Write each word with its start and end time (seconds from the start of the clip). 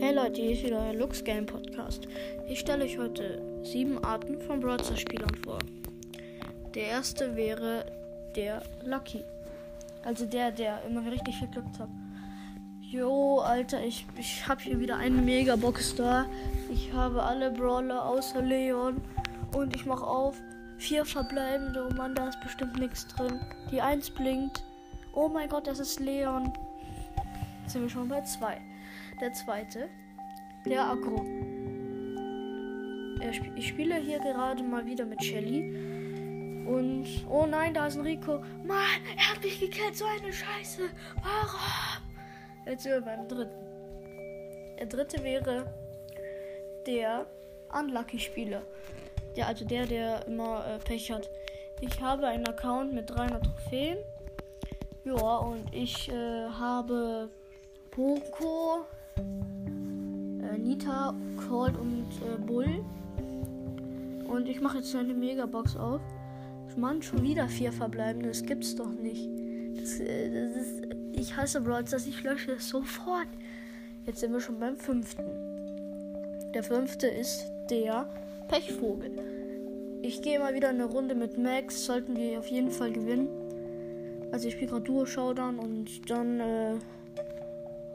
Leute, 0.00 0.40
hier 0.40 0.52
ist 0.52 0.62
wieder 0.64 0.80
der 0.80 0.94
Lux 0.94 1.22
Game 1.24 1.44
Podcast. 1.44 2.06
Ich 2.46 2.60
stelle 2.60 2.84
euch 2.84 2.98
heute 2.98 3.42
sieben 3.62 4.02
Arten 4.02 4.40
von 4.40 4.60
Browser 4.60 4.96
Spielern 4.96 5.34
vor. 5.44 5.58
Der 6.74 6.86
erste 6.86 7.34
wäre 7.34 7.84
der 8.34 8.62
Lucky. 8.84 9.24
Also 10.04 10.24
der, 10.24 10.52
der 10.52 10.82
immer 10.84 11.04
richtig 11.10 11.36
viel 11.36 11.48
Glück 11.48 11.64
hat. 11.78 11.88
Jo, 12.80 13.40
Alter, 13.40 13.84
ich, 13.84 14.06
ich 14.16 14.46
habe 14.48 14.62
hier 14.62 14.78
wieder 14.80 14.96
einen 14.96 15.24
Megabox 15.24 15.96
da. 15.96 16.26
Ich 16.72 16.92
habe 16.92 17.22
alle 17.22 17.50
Brawler 17.50 18.06
außer 18.06 18.40
Leon. 18.40 19.02
Und 19.52 19.74
ich 19.74 19.84
mache 19.84 20.06
auf. 20.06 20.40
Vier 20.78 21.04
verbleibende. 21.04 21.88
Oh 21.90 21.94
Mann, 21.94 22.14
da 22.14 22.28
ist 22.28 22.40
bestimmt 22.40 22.78
nichts 22.78 23.06
drin. 23.08 23.40
Die 23.70 23.82
eins 23.82 24.08
blinkt. 24.10 24.64
Oh 25.12 25.28
mein 25.28 25.48
Gott, 25.48 25.66
das 25.66 25.80
ist 25.80 26.00
Leon. 26.00 26.52
Jetzt 27.62 27.72
sind 27.72 27.82
wir 27.82 27.90
schon 27.90 28.08
bei 28.08 28.22
zwei. 28.22 28.58
Der 29.20 29.32
zweite, 29.32 29.88
der 30.64 30.84
Agro. 30.84 31.24
Ich 33.56 33.68
spiele 33.68 33.96
hier 33.96 34.20
gerade 34.20 34.62
mal 34.62 34.86
wieder 34.86 35.04
mit 35.04 35.22
Shelly. 35.24 35.62
Und, 36.66 37.06
oh 37.28 37.46
nein, 37.46 37.74
da 37.74 37.88
ist 37.88 37.96
ein 37.96 38.02
Rico. 38.02 38.38
Mann, 38.64 39.00
er 39.16 39.30
hat 39.34 39.42
mich 39.42 39.58
gekillt, 39.58 39.96
so 39.96 40.04
eine 40.04 40.32
Scheiße. 40.32 40.82
Warum? 41.16 42.06
Jetzt 42.66 42.84
sind 42.84 42.92
wir 42.92 43.00
beim 43.00 43.26
dritten. 43.26 43.68
Der 44.78 44.86
dritte 44.86 45.24
wäre 45.24 45.74
der 46.86 47.26
Unlucky-Spieler. 47.72 48.62
Der, 49.36 49.48
also 49.48 49.64
der, 49.64 49.86
der 49.86 50.26
immer 50.28 50.64
äh, 50.66 50.78
Pech 50.78 51.10
hat. 51.10 51.28
Ich 51.80 52.00
habe 52.00 52.26
einen 52.28 52.46
Account 52.46 52.92
mit 52.92 53.10
300 53.10 53.44
Trophäen. 53.44 53.98
Ja, 55.04 55.38
und 55.38 55.74
ich 55.74 56.08
äh, 56.08 56.48
habe 56.48 57.30
Poco, 57.90 58.84
äh, 59.18 60.58
Nita, 60.58 61.14
Cold 61.48 61.76
und 61.76 62.06
äh, 62.22 62.38
Bull. 62.40 62.84
Und 64.28 64.48
ich 64.48 64.60
mache 64.60 64.78
jetzt 64.78 64.94
eine 64.94 65.14
Megabox 65.14 65.76
auf. 65.76 66.00
Mann, 66.78 67.02
schon 67.02 67.22
wieder 67.22 67.48
vier 67.48 67.72
verbleibende. 67.72 68.28
Das 68.28 68.42
gibt's 68.42 68.74
doch 68.76 68.90
nicht. 68.90 69.28
Das, 69.80 70.00
äh, 70.00 70.30
das 70.30 70.56
ist, 70.56 70.86
ich 71.12 71.36
hasse 71.36 71.60
Brawl 71.60 71.84
dass 71.84 72.06
ich 72.06 72.22
lösche 72.22 72.52
es 72.52 72.68
sofort. 72.68 73.28
Jetzt 74.06 74.20
sind 74.20 74.32
wir 74.32 74.40
schon 74.40 74.58
beim 74.58 74.76
fünften. 74.76 75.24
Der 76.54 76.62
fünfte 76.62 77.08
ist 77.08 77.44
der 77.70 78.08
Pechvogel. 78.48 79.10
Ich 80.02 80.22
gehe 80.22 80.38
mal 80.38 80.54
wieder 80.54 80.68
eine 80.68 80.84
Runde 80.84 81.14
mit 81.14 81.36
Max. 81.36 81.84
Sollten 81.84 82.16
wir 82.16 82.38
auf 82.38 82.46
jeden 82.46 82.70
Fall 82.70 82.92
gewinnen. 82.92 83.28
Also 84.32 84.48
ich 84.48 84.54
spiele 84.54 84.70
gerade 84.70 84.84
Duo 84.84 85.04
Showdown 85.04 85.58
und 85.58 86.10
dann 86.10 86.40
äh, 86.40 86.74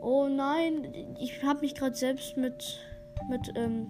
Oh 0.00 0.28
nein, 0.28 1.16
ich 1.20 1.42
habe 1.42 1.60
mich 1.60 1.74
gerade 1.74 1.94
selbst 1.94 2.36
mit 2.36 2.80
mit 3.28 3.52
ähm, 3.56 3.88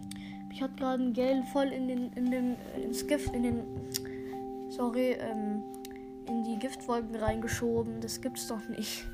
ich 0.50 0.62
hatte 0.62 0.74
gerade 0.74 1.02
ein 1.02 1.12
Gel 1.12 1.42
voll 1.52 1.68
in 1.68 1.88
den 1.88 2.12
in 2.14 2.30
den 2.30 2.56
ins 2.82 3.06
Gift 3.06 3.34
in 3.34 3.42
den 3.42 3.62
sorry 4.70 5.12
ähm, 5.12 5.62
in 6.26 6.44
die 6.44 6.58
Giftwolken 6.58 7.16
reingeschoben. 7.16 8.00
Das 8.00 8.20
gibt's 8.20 8.46
doch 8.46 8.66
nicht. 8.68 9.06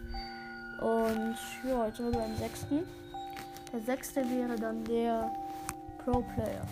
Und 0.80 1.36
ja, 1.68 1.86
jetzt 1.86 1.96
sind 1.96 2.12
wir 2.12 2.18
beim 2.18 2.36
sechsten. 2.36 2.80
Der 3.72 3.80
sechste 3.80 4.20
wäre 4.30 4.56
dann 4.56 4.84
der 4.84 5.32
Pro 6.04 6.22
Player. 6.34 6.66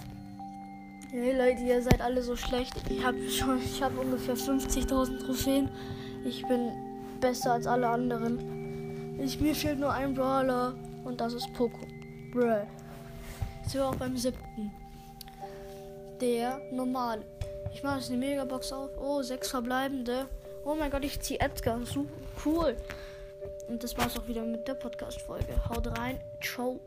Hey 1.10 1.36
Leute, 1.36 1.62
ihr 1.62 1.82
seid 1.82 2.00
alle 2.00 2.22
so 2.22 2.36
schlecht. 2.36 2.74
Ich 2.88 3.04
habe 3.04 3.28
schon, 3.28 3.58
ich 3.58 3.82
habe 3.82 3.98
ungefähr 4.00 4.36
50.000 4.36 5.24
Trophäen. 5.24 5.68
Ich 6.24 6.46
bin 6.46 6.70
besser 7.20 7.52
als 7.52 7.66
alle 7.66 7.88
anderen. 7.88 8.61
Ich, 9.18 9.40
mir 9.40 9.54
fehlt 9.54 9.78
nur 9.78 9.92
ein 9.92 10.14
Brawler 10.14 10.74
und 11.04 11.20
das 11.20 11.34
ist 11.34 11.52
Poco. 11.52 11.86
Bruh. 12.32 12.66
Jetzt 13.60 13.72
sind 13.72 13.80
wir 13.80 13.88
auch 13.88 13.94
beim 13.94 14.16
siebten. 14.16 14.72
Der 16.20 16.60
normale. 16.70 17.24
Ich 17.72 17.82
mache 17.82 17.98
jetzt 17.98 18.10
eine 18.10 18.18
Megabox 18.18 18.72
auf. 18.72 18.90
Oh, 18.98 19.22
sechs 19.22 19.50
verbleibende. 19.50 20.26
Oh 20.64 20.74
mein 20.74 20.90
Gott, 20.90 21.04
ich 21.04 21.20
ziehe 21.20 21.40
Edgar. 21.40 21.84
So 21.84 22.06
cool. 22.44 22.76
Und 23.68 23.82
das 23.82 23.96
war's 23.96 24.18
auch 24.18 24.26
wieder 24.28 24.42
mit 24.42 24.66
der 24.68 24.74
Podcast-Folge. 24.74 25.68
Haut 25.68 25.98
rein. 25.98 26.20
Ciao. 26.40 26.80